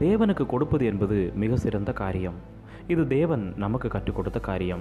தேவனுக்கு 0.00 0.46
கொடுப்பது 0.46 0.84
என்பது 0.84 1.32
மிக 1.34 1.56
சிறந்த 1.56 1.92
காரியம். 1.92 2.34
இது 2.86 3.06
தேவன் 3.06 3.52
நமக்கு 3.56 3.88
கற்றுக் 3.88 4.14
கொடுத்த 4.14 4.40
காரியம். 4.40 4.80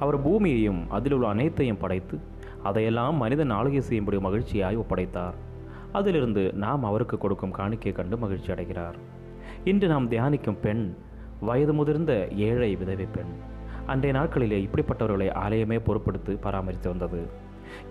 அவர் 0.00 0.22
பூமியையும் 0.22 0.90
அதில் 0.90 1.12
உள்ள 1.12 1.28
அனைத்தையும் 1.28 1.76
படைத்து 1.76 2.18
அதையெல்லாம் 2.62 3.14
மனிதன் 3.14 3.52
ஆளுகை 3.52 3.78
செய்யும்படி 3.78 4.16
மகிழ்ச்சியாய் 4.16 4.78
ஒப்படைத்தார். 4.78 5.32
அதிலிருந்து 5.92 6.52
நாம் 6.52 6.84
அவருக்கு 6.84 7.18
கொடுக்கும் 7.18 7.50
காணிக்கை 7.50 7.92
கண்டு 7.92 8.16
மகிழ்ச்சி 8.16 8.52
அடைகிறார். 8.52 8.94
இன்று 9.64 9.88
நாம் 9.88 10.10
தியானிக்கும் 10.10 10.56
பெண் 10.62 10.94
வயது 11.40 11.72
முதிர்ந்த 11.72 12.28
ஏழை 12.36 12.76
விதவை 12.76 13.06
பெண். 13.12 13.32
அன்றைய 13.86 14.18
நாட்களிலே 14.18 14.68
இப்படிப்பட்டவர்களை 14.68 15.28
ஆலயமே 15.30 15.80
பொறுப்படுத்தி 15.86 16.36
பராமரித்து 16.40 16.88
வந்தது. 16.88 17.41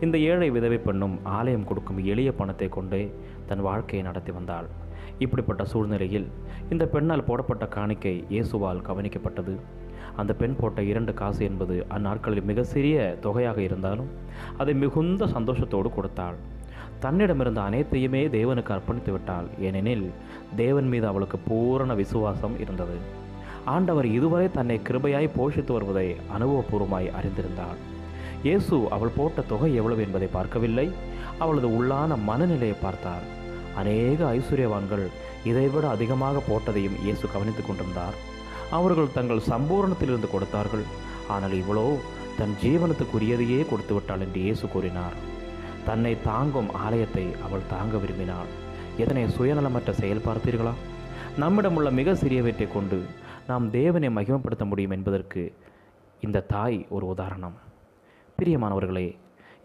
இந்த 0.06 0.16
ஏழை 0.32 0.50
விதவை 0.56 0.80
பெண்ணும் 0.88 1.16
ஆலயம் 1.38 1.68
கொடுக்கும் 1.72 2.00
எளிய 2.14 2.32
பணத்தை 2.40 2.70
கொண்டே 2.78 3.04
தன் 3.50 3.66
வாழ்க்கையை 3.68 4.04
நடத்தி 4.08 4.32
வந்தாள். 4.38 4.68
இப்படிப்பட்ட 5.26 5.64
சூழ்நிலையில் 5.72 6.28
இந்த 6.74 6.84
பெண்ணால் 6.94 7.28
போடப்பட்ட 7.30 7.66
காணிக்கை 7.76 8.16
இயேசுவால் 8.34 8.86
கவனிக்கப்பட்டது. 8.88 9.56
அந்த 10.22 10.32
பெண் 10.40 10.56
போட்ட 10.60 10.80
இரண்டு 10.92 11.12
காசு 11.20 11.42
என்பது 11.50 11.76
அந்நாட்களில் 11.96 12.48
மிக 12.50 12.64
சிறிய 12.72 12.98
தொகையாக 13.26 13.60
இருந்தாலும் 13.68 14.10
அதை 14.62 14.74
மிகுந்த 14.84 15.28
சந்தோஷத்தோடு 15.36 15.92
கொடுத்தாள். 15.98 16.38
தன்னிடமிருந்த 17.04 17.60
அனைத்தையுமே 17.70 18.22
தேவனுக்கு 18.38 18.74
அர்ப்பணித்து 18.76 19.12
விட்டாள். 19.12 19.48
ஏனெனில் 19.68 20.06
தேவன் 20.56 20.90
மீது 20.94 21.08
அவளுக்கு 21.12 21.38
பூரண 21.48 21.94
விசுவாசம் 22.02 22.58
இருந்தது. 22.66 22.98
ஆண்டவர் 23.74 24.08
இதுவரை 24.18 24.48
தன்னை 24.58 24.78
கிருபையாய் 24.88 25.36
போஷித்து 25.38 25.72
வருவதை 25.76 26.06
அனுபவபூர்வமாய் 26.36 27.10
அறிந்திருந்தாள் 27.18 27.80
இயேசு 28.48 28.76
அவள் 28.96 29.16
போட்ட 29.18 29.42
தொகை 29.52 29.70
எவ்வளவு 29.80 30.02
என்பதை 30.06 30.30
பார்க்கவில்லை. 30.38 30.88
அவளது 31.44 31.68
உள்ளான 31.78 32.18
மனநிலையை 32.30 32.78
பார்த்தார். 32.86 33.26
அநேக 33.80 34.20
ஐஸ்வர்யவான்கள் 34.38 35.06
இதைவிட 35.50 35.86
அதிகமாக 35.96 36.42
போட்டதையும் 36.48 36.98
இயேசு 37.04 37.26
கவனித்துக் 37.34 37.68
கொண்டிருந்தார். 37.68 38.18
அவர்கள் 38.78 39.16
தங்கள் 39.18 39.48
சம்பூரணத்திலிருந்து 39.52 40.30
கொடுத்தார்கள். 40.34 40.86
ஆனால் 41.34 41.56
இவ்வளோ 41.62 41.86
தன் 42.40 42.56
ஜீவனத்துக்குரியதையே 42.64 43.62
கொடுத்து 43.70 43.94
விட்டாள் 43.96 44.24
என்று 44.26 44.40
இயேசு 44.46 44.66
கூறினார். 44.74 45.16
தன்னை 45.88 46.14
தாங்கும் 46.30 46.70
ஆலயத்தை 46.86 47.26
அவள் 47.46 47.70
தாங்க 47.74 47.98
விரும்பினாள். 48.04 48.52
எதனை 49.04 49.24
சுயநலமற்ற 49.38 49.92
செயல் 50.02 50.28
பார்த்தீர்களா? 50.28 50.74
நம்மிடமுள்ள 51.44 51.90
மிக 52.00 52.14
சிறியவற்றை 52.22 52.68
கொண்டு 52.72 53.00
நாம் 53.50 53.66
தேவனை 53.80 54.10
மகிமப்படுத்த 54.18 54.66
முடியும் 54.72 54.96
என்பதற்கு 54.98 55.44
இந்த 56.26 56.46
தாய் 56.54 56.80
ஒரு 56.96 57.06
உதாரணம். 57.14 57.56
பிரியமானவர்களே 58.42 59.08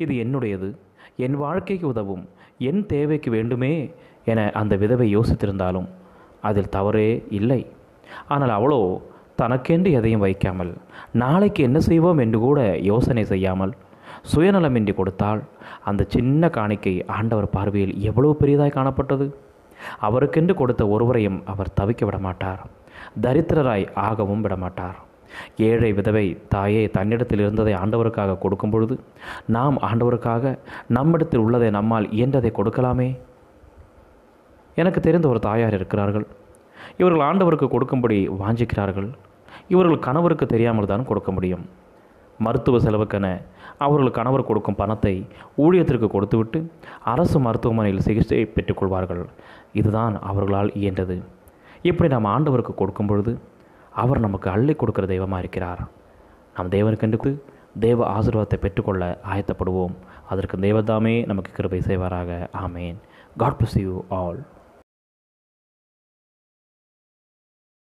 இது 0.03 0.15
என்னுடையது. 0.23 0.69
என் 1.17 1.37
வாழ்க்கைக்கு 1.43 1.87
உதவும் 1.89 2.25
என் 2.59 2.81
தேவைக்கு 2.87 3.31
வேண்டுமே 3.31 3.71
என 4.25 4.51
அந்த 4.61 4.77
விதவை 4.77 5.07
யோசித்திருந்தாலும் 5.17 5.87
அதில் 6.49 6.69
தவறே 6.69 7.25
இல்லை. 7.39 7.67
ஆனால் 8.29 8.51
அவளோ 8.51 8.81
தனக்கென்று 9.37 9.91
எதையும் 9.93 10.25
வைக்காமல் 10.27 10.73
நாளைக்கு 11.23 11.63
என்ன 11.63 11.81
செய்வோம் 11.81 12.19
என்று 12.19 12.39
கூட 12.39 12.79
யோசனை 12.91 13.25
செய்யாமல் 13.25 13.73
சுயநலமின்றி 14.35 14.95
கொடுத்தால் 14.95 15.43
அந்த 15.85 16.07
சின்ன 16.09 16.51
காணிக்கை 16.51 16.95
ஆண்டவர் 17.19 17.51
பார்வையில் 17.51 17.97
எவ்வளவு 18.11 18.37
பெரியதாய் 18.41 18.77
காணப்பட்டது? 18.79 19.29
அவருக்கென்று 20.01 20.55
கொடுத்த 20.55 20.89
ஒருவரையும் 20.89 21.43
அவர் 21.47 21.75
தவிக்க 21.81 22.05
விடமாட்டார். 22.11 22.63
தரித்திரராய் 23.23 23.89
ஆகவும் 24.09 24.45
விடமாட்டார். 24.45 24.97
ஏழை 25.69 25.91
விதவை 25.93 26.27
தாயே 26.49 26.83
தன்னிடத்தில் 26.91 27.43
இருந்ததை 27.45 27.75
ஆண்டவருக்காக 27.75 28.39
கொடுக்கும் 28.39 28.71
பொழுது 28.71 28.95
நாம் 29.57 29.79
ஆண்டவருக்காக 29.89 30.55
நம்மிடத்தில் 30.97 31.43
உள்ளதை 31.45 31.71
நம்மால் 31.71 32.09
இயன்றதை 32.11 32.53
கொடுக்கலாமே? 32.59 33.09
எனக்கு 34.77 35.01
தெரிந்த 35.01 35.29
ஒரு 35.29 35.41
தாயார் 35.41 35.77
இருக்கிறார்கள். 35.79 36.27
இவர்கள் 37.01 37.27
ஆண்டவருக்கு 37.29 37.69
கொடுக்கும்படி 37.69 38.19
வாஞ்சிக்கிறார்கள். 38.43 39.09
இவர்கள் 39.69 40.05
கணவருக்கு 40.07 40.47
தெரியாமல் 40.47 40.91
தான் 40.93 41.09
கொடுக்க 41.11 41.31
முடியும். 41.33 41.65
மருத்துவ 42.41 42.79
செலவுக்கென 42.79 43.27
அவர்கள் 43.85 44.17
கணவர் 44.19 44.49
கொடுக்கும் 44.49 44.79
பணத்தை 44.81 45.13
ஊழியத்திற்கு 45.65 46.09
கொடுத்துவிட்டு 46.15 46.59
அரசு 47.13 47.39
மருத்துவமனையில் 47.39 48.05
சிகிச்சை 48.07 48.45
பெற்றுக்கொள்வார்கள் 48.57 49.23
இதுதான் 49.81 50.15
அவர்களால் 50.31 50.71
இயன்றது. 50.81 51.17
இப்படி 51.89 52.09
நாம் 52.15 52.33
ஆண்டவருக்கு 52.35 52.75
கொடுக்கும் 52.75 53.07
பொழுது 53.07 53.33
அவர் 53.97 54.21
நமக்கு 54.21 54.49
அள்ளி 54.51 54.75
கொடுக்கிற 54.75 55.07
தெய்வமாக 55.07 55.41
இருக்கிறார். 55.41 55.83
நாம் 56.57 56.69
தேவனுக்கென்று 56.69 57.41
தேவ 57.79 58.05
ஆசீர்வாதத்தை 58.11 58.57
பெற்றுக்கொள்ள 58.57 59.19
ஆயத்தப்படுவோம். 59.33 59.95
அதற்கு 60.29 60.57
தேவதாமே 60.57 61.15
நமக்கு 61.27 61.53
கிருபை 61.53 61.81
செய்வாராக. 61.87 62.31
ஆமேன். 62.67 62.97
God 63.37 63.59
bless 63.61 63.81
you 63.81 64.05
all 64.09 64.41